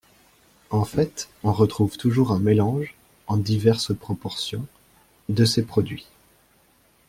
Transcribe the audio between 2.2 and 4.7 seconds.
un mélange, en diverses proportions,